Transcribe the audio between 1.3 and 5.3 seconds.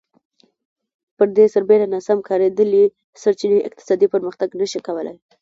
دې سربېره ناسم کارېدلې سرچینې اقتصادي پرمختګ نه شي کولای